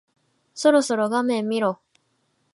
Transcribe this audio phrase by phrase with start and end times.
[0.55, 1.79] そろそろ画面見ろ。